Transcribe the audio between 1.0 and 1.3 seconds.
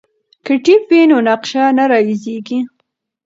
نو